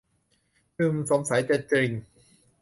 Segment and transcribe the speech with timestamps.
[0.77, 1.89] อืม สงสัยจะจริง